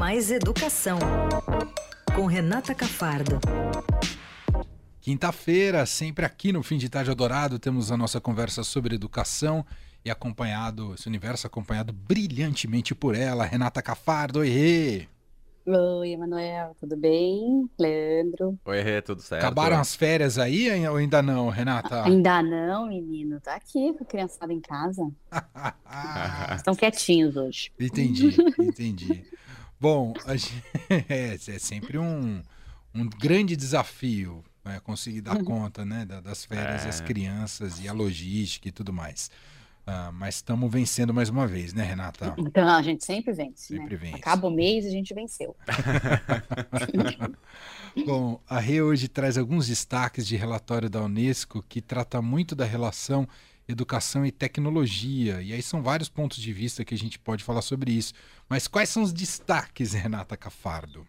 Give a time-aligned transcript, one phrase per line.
[0.00, 0.98] Mais Educação,
[2.16, 3.38] com Renata Cafardo.
[4.98, 9.62] Quinta-feira, sempre aqui no Fim de Tarde Adorado, temos a nossa conversa sobre educação
[10.02, 14.38] e acompanhado, esse universo acompanhado brilhantemente por ela, Renata Cafardo.
[14.38, 15.06] Oi,
[15.66, 17.68] Oi, Emanuel, tudo bem?
[17.78, 18.58] Leandro?
[18.64, 19.44] Oi, Rê, tudo certo?
[19.44, 22.04] Acabaram as férias aí ou ainda não, Renata?
[22.04, 23.38] Ainda não, menino.
[23.38, 25.06] Tá aqui com a criançada em casa.
[26.56, 27.70] Estão quietinhos hoje.
[27.78, 29.22] Entendi, entendi.
[29.80, 30.62] Bom, gente,
[31.08, 32.42] é, é, sempre um,
[32.94, 36.88] um grande desafio né, conseguir dar conta né, das férias, é.
[36.88, 39.30] as crianças e a logística e tudo mais.
[39.86, 42.34] Uh, mas estamos vencendo mais uma vez, né, Renata?
[42.36, 43.74] Então, a gente sempre vence.
[43.74, 44.00] Sempre né?
[44.02, 44.16] vence.
[44.16, 45.56] Acaba o mês e a gente venceu.
[48.06, 52.66] Bom, a Rê hoje traz alguns destaques de relatório da Unesco que trata muito da
[52.66, 53.26] relação
[53.70, 55.40] educação e tecnologia.
[55.42, 58.12] E aí são vários pontos de vista que a gente pode falar sobre isso.
[58.48, 61.06] Mas quais são os destaques, Renata Cafardo?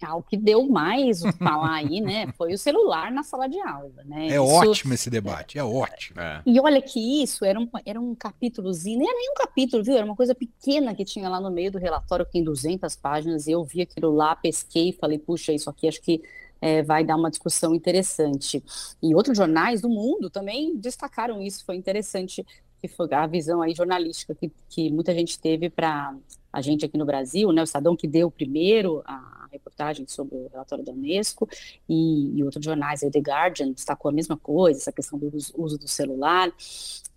[0.00, 3.60] Ah, o que deu mais o falar aí, né, foi o celular na sala de
[3.60, 4.28] aula, né?
[4.28, 4.44] É isso...
[4.44, 6.20] ótimo esse debate, é ótimo.
[6.20, 6.40] É.
[6.46, 9.96] E olha que isso era um, era um capítulozinho, nem era nem um capítulo, viu?
[9.96, 13.48] Era uma coisa pequena que tinha lá no meio do relatório, que tem 200 páginas,
[13.48, 16.22] e eu vi aquilo lá, pesquei e falei, puxa, isso aqui acho que
[16.60, 18.62] é, vai dar uma discussão interessante.
[19.02, 22.44] E outros jornais do mundo também destacaram isso, foi interessante,
[22.80, 26.14] que foi a visão aí jornalística que, que muita gente teve para
[26.52, 30.48] a gente aqui no Brasil, né, o Estadão que deu primeiro a reportagem sobre o
[30.48, 31.48] relatório da Unesco,
[31.88, 35.78] e, e outros jornais, o The Guardian, destacou a mesma coisa, essa questão do uso
[35.78, 36.52] do celular.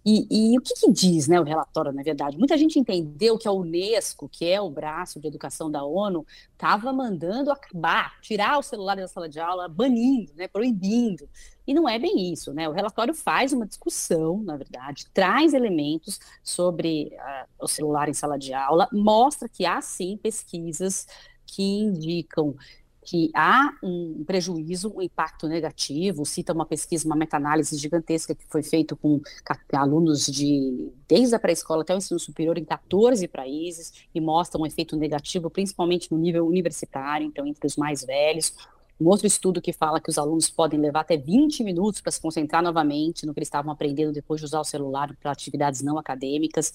[0.03, 2.37] E, e, o que, que, diz né, o relatório, na verdade?
[2.37, 6.91] Muita gente entendeu que a Unesco, que é o braço de educação da ONU, estava
[6.91, 11.29] mandando acabar, tirar o celular da sala de aula, banindo, né, proibindo.
[11.67, 12.67] E não é bem isso, né?
[12.67, 18.39] O relatório faz uma discussão, na verdade, traz elementos sobre uh, o celular em sala
[18.39, 21.05] de aula, mostra que há sim pesquisas
[21.51, 22.55] que indicam
[23.03, 28.61] que há um prejuízo, um impacto negativo, cita uma pesquisa, uma meta-análise gigantesca que foi
[28.61, 29.19] feita com
[29.73, 34.65] alunos de desde a pré-escola até o ensino superior em 14 países e mostra um
[34.65, 38.53] efeito negativo, principalmente no nível universitário, então entre os mais velhos,
[39.01, 42.21] um outro estudo que fala que os alunos podem levar até 20 minutos para se
[42.21, 45.97] concentrar novamente no que eles estavam aprendendo depois de usar o celular para atividades não
[45.97, 46.71] acadêmicas.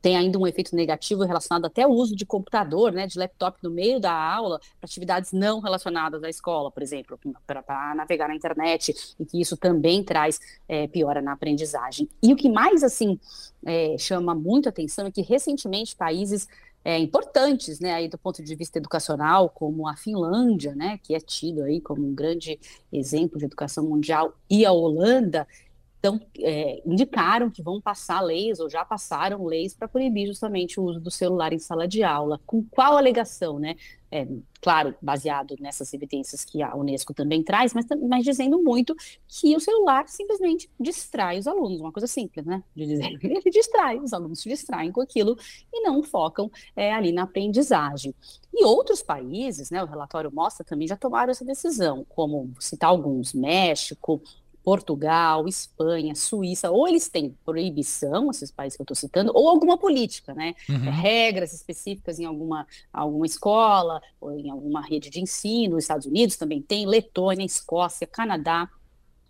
[0.00, 3.70] Tem ainda um efeito negativo relacionado até ao uso de computador, né, de laptop no
[3.70, 8.94] meio da aula, para atividades não relacionadas à escola, por exemplo, para navegar na internet,
[9.18, 12.08] e que isso também traz é, piora na aprendizagem.
[12.22, 13.18] E o que mais, assim,
[13.66, 16.46] é, chama muito atenção é que, recentemente, países
[16.84, 21.20] é, importantes, né, aí do ponto de vista educacional, como a Finlândia, né, que é
[21.20, 22.60] tido aí como um grande
[22.92, 25.48] exemplo de educação mundial, e a Holanda,
[26.04, 30.82] então, é, indicaram que vão passar leis, ou já passaram leis, para proibir justamente o
[30.82, 32.38] uso do celular em sala de aula.
[32.44, 33.74] Com qual alegação, né?
[34.12, 34.28] É,
[34.60, 38.94] claro, baseado nessas evidências que a Unesco também traz, mas, mas dizendo muito
[39.26, 42.62] que o celular simplesmente distrai os alunos, uma coisa simples, né?
[42.76, 45.38] De dizer, ele distrai, os alunos se distraem com aquilo
[45.72, 48.14] e não focam é, ali na aprendizagem.
[48.52, 53.32] E outros países, né, o relatório mostra também, já tomaram essa decisão, como citar alguns,
[53.32, 54.22] México,
[54.64, 59.76] Portugal, Espanha, Suíça, ou eles têm proibição, esses países que eu estou citando, ou alguma
[59.76, 60.54] política, né?
[60.68, 60.90] Uhum.
[60.90, 65.76] Regras específicas em alguma, alguma escola, ou em alguma rede de ensino.
[65.76, 68.70] Os Estados Unidos também tem, Letônia, Escócia, Canadá,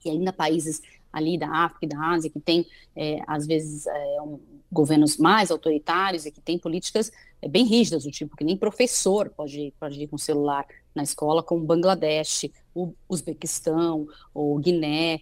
[0.05, 0.81] e ainda países
[1.15, 2.67] ali da África e da Ásia que tem,
[2.97, 8.05] é, às vezes, é, um, governos mais autoritários e que tem políticas é, bem rígidas,
[8.05, 12.93] do tipo que nem professor pode, pode ir com celular na escola, como Bangladesh, o
[13.09, 15.21] Uzbequistão, ou Guiné,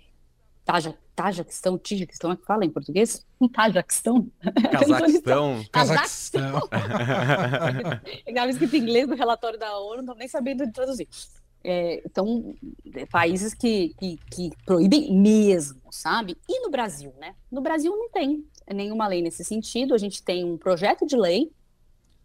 [0.64, 3.26] Taja, Tajaquistão, Tijaquistão, é que fala em português?
[3.52, 4.30] Tajaquistão?
[4.72, 5.64] Cazaquistão.
[5.70, 6.68] Cazaquistão.
[8.26, 11.08] Estava escrito em inglês no relatório da ONU, não estou nem sabendo traduzir.
[11.64, 12.54] É, então,
[13.10, 16.36] países que, que, que, proíbem mesmo, sabe?
[16.48, 17.34] E no Brasil, né?
[17.50, 19.94] No Brasil não tem nenhuma lei nesse sentido.
[19.94, 21.52] A gente tem um projeto de lei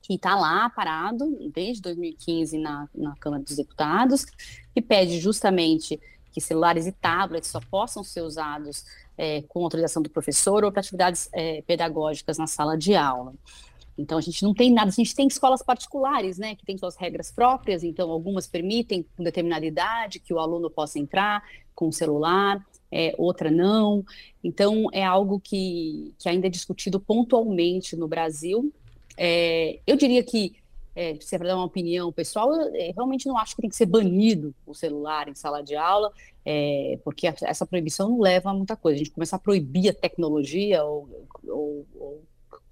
[0.01, 4.25] que está lá parado desde 2015 na, na Câmara dos Deputados,
[4.73, 5.99] que pede justamente
[6.31, 8.85] que celulares e tablets só possam ser usados
[9.17, 13.33] é, com autorização do professor ou para atividades é, pedagógicas na sala de aula.
[13.97, 16.95] Então, a gente não tem nada, a gente tem escolas particulares, né, que têm suas
[16.95, 21.93] regras próprias, então algumas permitem, com determinada idade, que o aluno possa entrar com o
[21.93, 24.05] celular, é, outra não.
[24.43, 28.71] Então, é algo que, que ainda é discutido pontualmente no Brasil,
[29.17, 30.55] é, eu diria que,
[30.95, 33.69] é, se é para dar uma opinião pessoal, eu é, realmente não acho que tem
[33.69, 36.13] que ser banido o celular em sala de aula,
[36.45, 38.95] é, porque essa proibição não leva a muita coisa.
[38.95, 42.23] A gente começar a proibir a tecnologia ou, ou, ou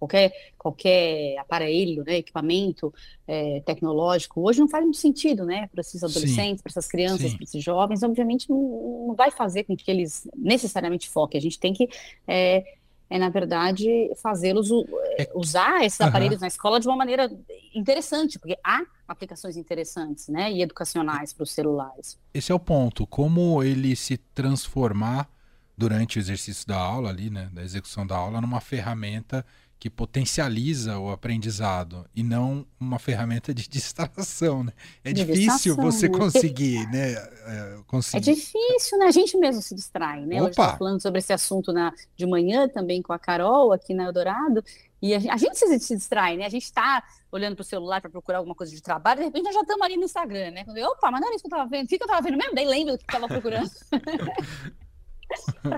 [0.06, 2.94] qualquer, qualquer aparelho, né, equipamento
[3.28, 7.44] é, tecnológico, hoje não faz muito sentido, né, para esses adolescentes, para essas crianças, para
[7.44, 11.40] esses jovens, obviamente não, não, vai fazer com que eles necessariamente foquem.
[11.40, 11.90] A gente tem que
[12.28, 12.64] é,
[13.10, 13.86] é na verdade,
[14.22, 14.70] fazê-los
[15.18, 16.42] é, usar esses aparelhos uhum.
[16.42, 17.32] na escola de uma maneira
[17.74, 22.18] interessante, porque há aplicações interessantes, né, e educacionais para os celulares.
[22.34, 25.30] Esse é o ponto, como ele se transformar
[25.78, 29.46] durante o exercício da aula ali, né, da execução da aula, numa ferramenta
[29.80, 34.74] que potencializa o aprendizado e não uma ferramenta de distração, né?
[35.04, 36.16] É de difícil você né?
[36.18, 37.12] conseguir, né?
[37.14, 38.32] É, conseguir.
[38.32, 39.06] É difícil, né?
[39.06, 40.42] A gente mesmo se distrai, né?
[40.42, 40.70] Opa.
[40.70, 44.64] Hoje falando sobre esse assunto na, de manhã também com a Carol aqui na Eldorado
[45.02, 46.46] e a, a gente se, se, distrai, né?
[46.46, 49.44] A gente está olhando para o celular para procurar alguma coisa de trabalho, de repente
[49.44, 50.64] nós já estamos ali no Instagram, né?
[50.64, 52.22] Quando eu, opa, mas não era isso que eu estava vendo, o que eu estava
[52.22, 52.56] vendo mesmo?
[52.56, 53.70] Daí lembro do que estava procurando.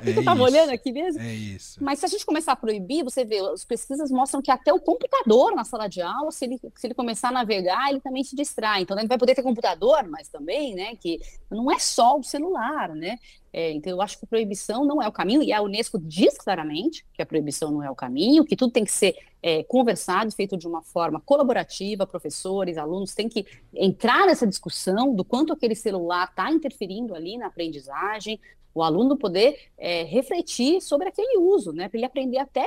[0.06, 1.22] É Estava olhando aqui mesmo?
[1.22, 1.84] É isso.
[1.84, 4.80] Mas se a gente começar a proibir, você vê, as pesquisas mostram que até o
[4.80, 8.36] computador na sala de aula, se ele, se ele começar a navegar, ele também se
[8.36, 8.82] distrai.
[8.82, 12.90] Então, ele vai poder ter computador, mas também, né, que não é só o celular,
[12.90, 13.18] né?
[13.54, 16.38] É, então, eu acho que a proibição não é o caminho, e a Unesco diz
[16.38, 20.32] claramente que a proibição não é o caminho, que tudo tem que ser é, conversado,
[20.32, 25.76] feito de uma forma colaborativa, professores, alunos têm que entrar nessa discussão do quanto aquele
[25.76, 28.40] celular está interferindo ali na aprendizagem,
[28.78, 32.64] o aluno poder é, refletir sobre aquele uso, né, para ele aprender até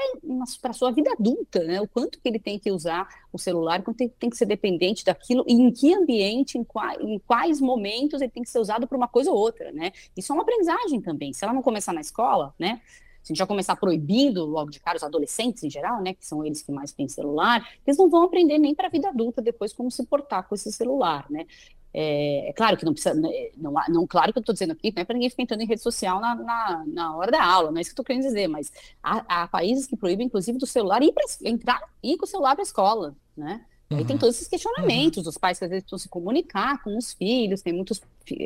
[0.60, 3.80] para a sua vida adulta, né, o quanto que ele tem que usar o celular,
[3.82, 7.60] quanto tem, tem que ser dependente daquilo, e em que ambiente, em, qua, em quais
[7.60, 10.42] momentos ele tem que ser usado para uma coisa ou outra, né, isso é uma
[10.42, 12.80] aprendizagem também, se ela não começar na escola, né,
[13.22, 16.26] se a gente já começar proibindo logo de cara os adolescentes em geral, né, que
[16.26, 19.40] são eles que mais têm celular, eles não vão aprender nem para a vida adulta
[19.40, 21.46] depois como se portar com esse celular, né?
[21.92, 24.92] É, é, claro que não precisa, né, não, não claro que eu estou dizendo aqui,
[24.94, 27.72] não é para ninguém ficar entrando em rede social na, na, na, hora da aula,
[27.72, 28.72] não é isso que eu estou querendo dizer, mas
[29.02, 32.54] há, há, países que proíbem, inclusive, do celular ir pra, entrar ir com o celular
[32.54, 33.64] para a escola, né?
[33.90, 33.98] Uhum.
[33.98, 34.20] Aí tem uhum.
[34.20, 35.24] todos esses questionamentos uhum.
[35.24, 38.00] dos pais que às vezes precisam se comunicar com os filhos, tem muitos,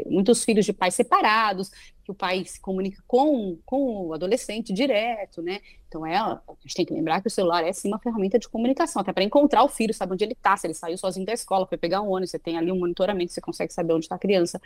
[0.06, 1.70] muitos filhos de pais separados,
[2.02, 5.60] que o pai se comunica com, com o adolescente direto, né?
[5.86, 8.48] Então é, a gente tem que lembrar que o celular é sim uma ferramenta de
[8.48, 11.34] comunicação, até para encontrar o filho, sabe onde ele está, se ele saiu sozinho da
[11.34, 14.14] escola, foi pegar um ônibus, você tem ali um monitoramento, você consegue saber onde está
[14.14, 14.60] a criança.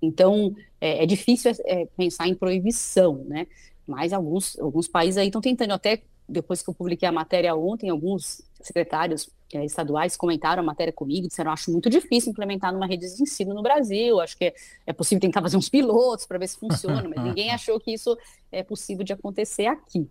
[0.00, 3.48] Então é, é difícil é, pensar em proibição, né?
[3.84, 7.90] Mas alguns, alguns países aí estão tentando, até depois que eu publiquei a matéria ontem,
[7.90, 13.14] alguns secretários é, estaduais comentaram a matéria comigo, disseram, acho muito difícil implementar numa rede
[13.14, 14.54] de ensino no Brasil, acho que é,
[14.86, 18.16] é possível tentar fazer uns pilotos para ver se funciona, mas ninguém achou que isso
[18.52, 20.08] é possível de acontecer aqui.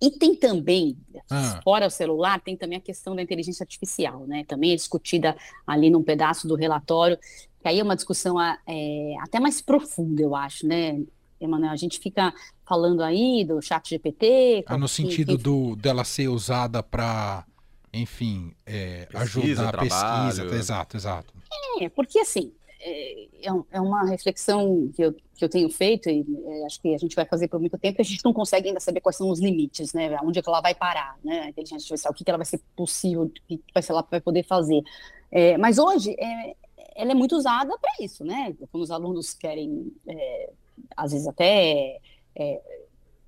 [0.00, 0.98] E tem também,
[1.30, 1.60] ah.
[1.62, 4.44] fora o celular, tem também a questão da inteligência artificial, né?
[4.44, 5.36] Também é discutida
[5.66, 7.16] ali num pedaço do relatório,
[7.60, 11.00] que aí é uma discussão é, até mais profunda, eu acho, né?
[11.44, 12.32] Emanuel, a gente fica
[12.66, 14.64] falando aí do chat GPT.
[14.66, 15.42] Ah, no sentido que...
[15.42, 17.44] do, dela ser usada para
[17.92, 20.56] enfim, é, pesquisa, ajudar a pesquisa.
[20.56, 21.32] Exato, exato.
[21.80, 26.26] É, porque assim, é, é, é uma reflexão que eu, que eu tenho feito e
[26.46, 28.80] é, acho que a gente vai fazer por muito tempo, a gente não consegue ainda
[28.80, 30.16] saber quais são os limites, né?
[30.22, 31.40] Onde é que ela vai parar, né?
[31.40, 34.06] A inteligência artificial, o que, que ela vai ser possível, o que vai ser ela
[34.10, 34.82] vai poder fazer.
[35.30, 36.54] É, mas hoje, é,
[36.94, 38.54] ela é muito usada para isso, né?
[38.70, 40.50] Quando os alunos querem, é,
[40.96, 42.00] às vezes até
[42.36, 42.60] é,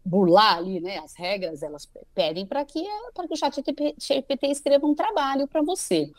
[0.04, 3.54] burlar ali, né, as regras, elas pedem para que, para que o chat
[3.98, 6.10] GPT escreva um trabalho para você.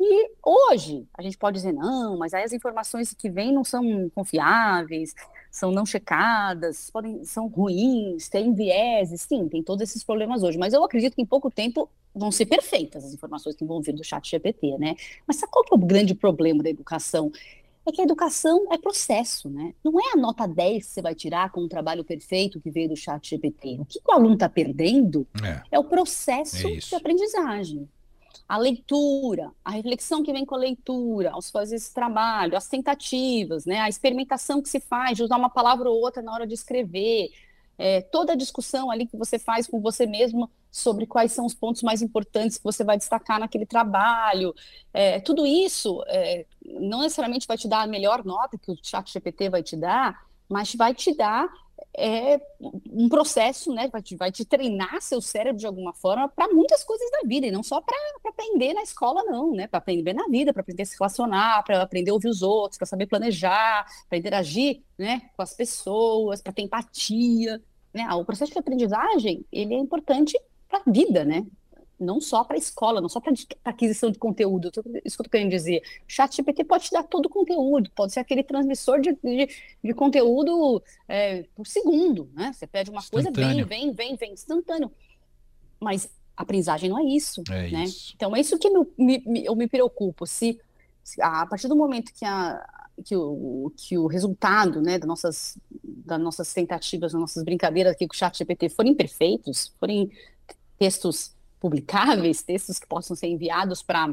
[0.00, 4.10] E hoje, a gente pode dizer, não, mas aí as informações que vêm não são
[4.14, 5.14] confiáveis,
[5.50, 10.58] são não checadas, podem, são ruins, tem vieses, sim, tem todos esses problemas hoje.
[10.58, 13.94] Mas eu acredito que em pouco tempo vão ser perfeitas as informações que vão vir
[13.94, 14.96] do chat GPT, né?
[15.26, 17.30] Mas sabe qual que é o grande problema da educação?
[17.86, 19.74] É que a educação é processo, né?
[19.82, 22.88] Não é a nota 10 que você vai tirar com um trabalho perfeito que veio
[22.88, 23.78] do chat GPT.
[23.80, 25.62] O que o aluno está perdendo é.
[25.72, 25.78] é.
[25.78, 27.88] o processo é de aprendizagem.
[28.48, 33.64] A leitura, a reflexão que vem com a leitura, ao fazer esse trabalho, as tentativas,
[33.64, 33.80] né?
[33.80, 37.30] a experimentação que se faz de usar uma palavra ou outra na hora de escrever,
[37.78, 41.54] é, toda a discussão ali que você faz com você mesmo sobre quais são os
[41.54, 44.54] pontos mais importantes que você vai destacar naquele trabalho.
[44.92, 49.12] É, tudo isso é, não necessariamente vai te dar a melhor nota que o chat
[49.12, 51.48] GPT vai te dar, mas vai te dar
[51.96, 52.40] é,
[52.90, 53.88] um processo, né?
[53.88, 57.46] Vai te, vai te treinar seu cérebro de alguma forma para muitas coisas da vida,
[57.46, 57.96] e não só para
[58.26, 59.66] aprender na escola, não, né?
[59.66, 62.78] Para aprender na vida, para aprender a se relacionar, para aprender a ouvir os outros,
[62.78, 67.60] para saber planejar, para interagir né, com as pessoas, para ter empatia.
[67.92, 68.08] Né?
[68.14, 71.44] O processo de aprendizagem ele é importante para a vida, né?
[72.02, 73.32] Não só para a escola, não só para
[73.64, 74.68] aquisição de conteúdo.
[74.68, 75.82] Isso que eu estou querendo dizer.
[76.06, 79.48] O chat GPT pode te dar todo o conteúdo, pode ser aquele transmissor de, de,
[79.82, 82.28] de conteúdo é, por segundo.
[82.34, 82.52] Né?
[82.52, 84.90] Você pede uma coisa, vem, vem, vem, vem, instantâneo.
[85.80, 87.84] Mas aprendizagem não é isso, É né?
[87.84, 88.12] isso.
[88.16, 90.26] Então é isso que me- me- eu me preocupo.
[90.26, 90.58] Se,
[91.02, 92.64] se a partir do momento que, a,
[93.04, 98.06] que, o, que o resultado né, das, nossas, das nossas tentativas, das nossas brincadeiras aqui
[98.06, 100.10] com o chat GPT forem perfeitos, forem
[100.78, 101.32] textos
[101.62, 104.12] publicáveis, textos que possam ser enviados para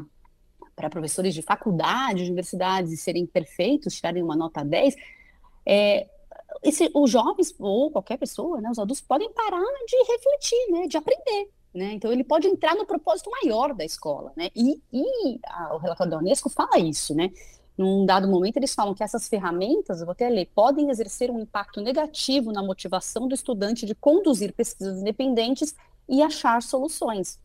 [0.76, 4.96] para professores de faculdade, de universidades e serem perfeitos, tirarem uma nota 10,
[5.66, 6.08] é,
[6.62, 10.96] esse, os jovens ou qualquer pessoa, né, os adultos podem parar de refletir, né, de
[10.96, 11.50] aprender.
[11.74, 11.92] Né?
[11.92, 14.48] Então ele pode entrar no propósito maior da escola, né?
[14.56, 17.30] E, e a- o relatório da Unesco fala isso, né?
[17.76, 21.38] Num dado momento eles falam que essas ferramentas, eu vou até ler, podem exercer um
[21.38, 25.74] impacto negativo na motivação do estudante de conduzir pesquisas independentes
[26.10, 27.38] e achar soluções.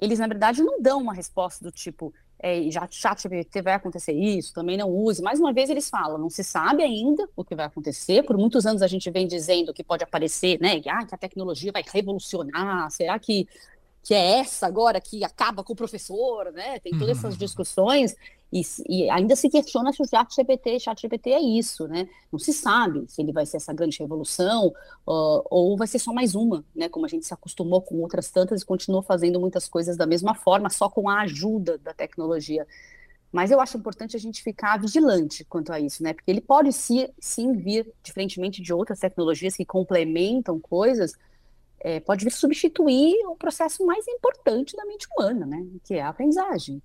[0.00, 2.12] Eles na verdade não dão uma resposta do tipo
[2.42, 5.22] é, já ChatGPT vai acontecer isso, também não use.
[5.22, 8.22] Mais uma vez eles falam, não se sabe ainda o que vai acontecer.
[8.22, 11.18] Por muitos anos a gente vem dizendo que pode aparecer, né, que, ah, que a
[11.18, 12.90] tecnologia vai revolucionar.
[12.90, 13.46] Será que
[14.02, 16.78] que é essa agora que acaba com o professor, né?
[16.78, 18.16] Tem todas essas discussões
[18.52, 22.08] e, se- e ainda se questiona se o ChatGPT, ChatGPT é isso, né?
[22.32, 24.72] Não se sabe se ele vai ser essa grande revolução
[25.06, 26.88] ó, ou vai ser só mais uma, né?
[26.88, 30.34] Como a gente se acostumou com outras tantas e continuou fazendo muitas coisas da mesma
[30.34, 32.66] forma, só com a ajuda da tecnologia.
[33.32, 36.12] Mas eu acho importante a gente ficar vigilante quanto a isso, né?
[36.12, 41.12] Porque ele pode sim, sim vir, diferentemente de outras tecnologias que complementam coisas,
[41.80, 45.66] é, pode vir substituir o processo mais importante da mente humana, né?
[45.84, 46.82] Que é a aprendizagem,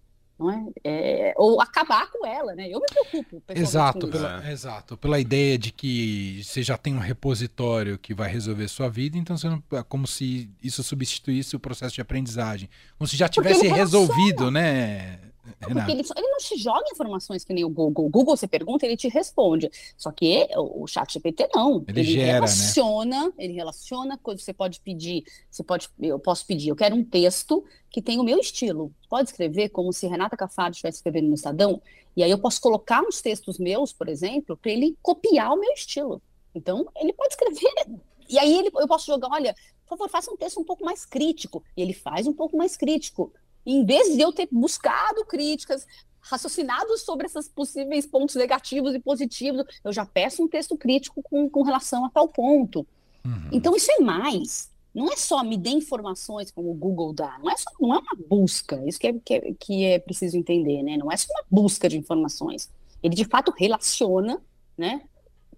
[0.51, 1.30] é?
[1.30, 2.68] É, ou acabar com ela, né?
[2.70, 3.42] Eu me preocupo.
[3.50, 4.98] Exato, pela, exato.
[4.98, 9.38] Pela ideia de que você já tem um repositório que vai resolver sua vida, então
[9.38, 12.70] você não, é como se isso substituísse o processo de aprendizagem.
[12.98, 15.20] Como se já tivesse ele resolvido, né,
[15.60, 15.92] Porque Renato?
[15.92, 18.06] ele, ele não te joga informações que nem o Google.
[18.06, 19.70] O Google você pergunta, ele te responde.
[19.98, 21.84] Só que o, chat GPT não.
[21.88, 22.34] Ele gera, né?
[22.34, 25.24] relaciona, ele relaciona coisas você pode pedir.
[25.50, 28.92] Você pode, eu posso pedir, eu quero um texto que tenha o meu estilo.
[29.10, 31.82] Pode escrever como se Renata Cafardo estivesse escrevendo no Estadão.
[32.16, 35.72] E aí eu posso colocar uns textos meus, por exemplo, para ele copiar o meu
[35.74, 36.22] estilo.
[36.54, 38.00] Então, ele pode escrever.
[38.30, 39.54] E aí ele, eu posso jogar, olha,
[39.86, 41.64] por favor, faça um texto um pouco mais crítico.
[41.75, 43.32] E ele faz um pouco mais crítico.
[43.65, 45.88] Em vez de eu ter buscado críticas,
[46.22, 51.50] raciocinado sobre esses possíveis pontos negativos e positivos, eu já peço um texto crítico com,
[51.50, 52.86] com relação a tal ponto.
[53.24, 53.50] Uhum.
[53.51, 54.72] Então, isso é mais.
[54.93, 57.98] Não é só me dê informações como o Google dá, não é, só, não é
[57.98, 60.95] uma busca, isso que é, que, é, que é preciso entender, né?
[60.95, 62.72] Não é só uma busca de informações.
[63.03, 64.41] Ele, de fato, relaciona,
[64.77, 65.01] né?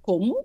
[0.01, 0.43] Como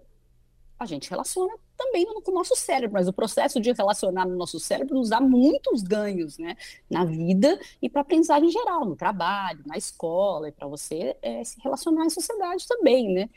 [0.79, 1.55] a gente relaciona
[1.85, 5.09] também no, com o nosso cérebro, mas o processo de relacionar no nosso cérebro nos
[5.09, 6.57] dá muitos ganhos, né?
[6.91, 11.43] Na vida e para aprendizagem em geral, no trabalho, na escola, e para você eh,
[11.45, 13.29] se relacionar em sociedade também, né?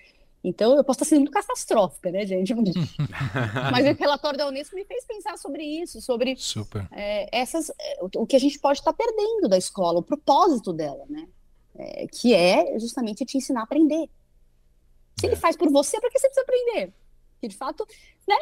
[0.44, 2.54] Então, eu posso estar sendo muito catastrófica, né, gente?
[3.72, 6.36] Mas o relatório da Unesco me fez pensar sobre isso, sobre
[6.92, 11.04] é, essas, é, o- que a gente pode estar perdendo da escola, o propósito dela,
[11.10, 11.28] né?
[11.78, 14.08] É, que é justamente te ensinar a aprender.
[15.20, 15.38] Se ele É.
[15.38, 16.94] faz por você, para que você precisa aprender?
[17.42, 17.86] Que de fato,
[18.28, 18.36] né,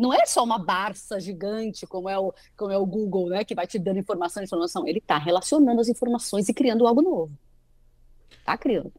[0.00, 3.54] não é só uma barça gigante como é o, como é o Google, né, que
[3.54, 4.86] vai te dando informação, informação.
[4.86, 7.32] Ele está relacionando as informações e criando algo novo.
[8.44, 8.92] Tá criando.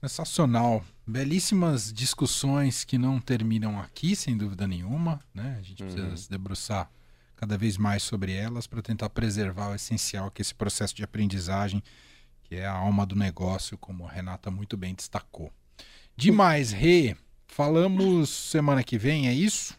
[0.00, 0.84] Sensacional.
[1.06, 5.20] Belíssimas discussões que não terminam aqui, sem dúvida nenhuma.
[5.34, 5.56] Né?
[5.58, 6.16] A gente precisa Uhum.
[6.16, 6.90] se debruçar
[7.36, 11.02] cada vez mais sobre elas para tentar preservar o essencial, que é esse processo de
[11.02, 11.82] aprendizagem,
[12.44, 15.52] que é a alma do negócio, como a Renata muito bem destacou.
[16.16, 17.16] Demais, Rê.
[17.52, 19.78] Falamos semana que vem, é isso?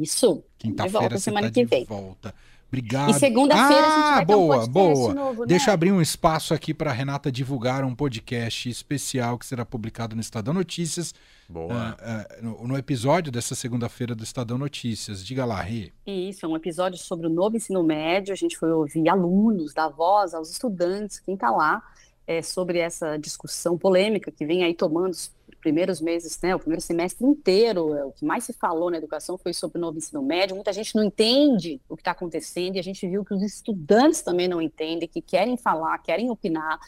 [0.00, 0.42] Isso.
[0.56, 1.84] Quinta-feira semana tá que de vem.
[1.84, 2.34] volta.
[2.68, 3.10] Obrigado.
[3.10, 5.14] E segunda-feira a gente ah, vai ter um boa, boa.
[5.14, 5.46] novo, né?
[5.46, 10.16] Deixa eu abrir um espaço aqui para Renata divulgar um podcast especial que será publicado
[10.16, 11.14] no Estadão Notícias,
[11.46, 11.68] Boa.
[11.70, 15.22] ah, ah, no, no episódio dessa segunda-feira do Estadão Notícias.
[15.22, 15.92] Diga lá, Rê.
[16.06, 18.32] Isso, é um episódio sobre o novo ensino médio.
[18.32, 21.82] A gente foi ouvir alunos, dar voz aos estudantes, quem está lá,
[22.26, 25.35] é, sobre essa discussão polêmica que vem aí tomando os
[25.66, 27.92] primeiros meses, né, o primeiro semestre inteiro.
[27.96, 30.54] é, o que mais se falou na educação foi sobre o novo ensino médio.
[30.54, 34.22] Muita gente não entende o que está acontecendo e a gente viu que os estudantes
[34.22, 36.78] também não entendem, que querem falar, querem opinar.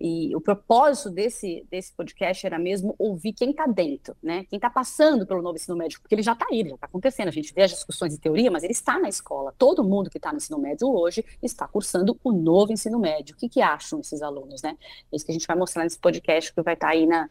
[0.00, 4.44] E o propósito desse, desse podcast era mesmo ouvir quem está dentro, né?
[4.48, 7.28] Quem está passando pelo novo ensino médio, porque ele já está aí, já está acontecendo.
[7.28, 9.54] A gente vê as discussões de teoria, mas ele está na escola.
[9.56, 13.36] Todo mundo que está no ensino médio hoje está cursando o novo ensino médio.
[13.36, 14.76] O que, que acham esses alunos, né?
[15.12, 17.28] É isso que a gente vai mostrar nesse podcast que vai estar aí, na,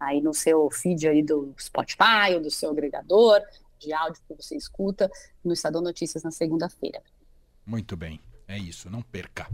[0.00, 3.42] aí no seu feed aí do Spotify ou do seu agregador
[3.78, 5.10] de áudio que você escuta
[5.44, 7.02] no Estadão Notícias na segunda-feira.
[7.64, 9.46] Muito bem, é isso, não perca.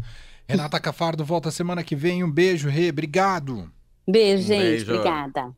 [0.49, 2.23] Renata Cafardo volta semana que vem.
[2.23, 2.89] Um beijo, Rê.
[2.91, 3.71] Obrigado.
[4.09, 4.63] Beijo, gente.
[4.63, 4.93] beijo.
[4.95, 5.57] Obrigada.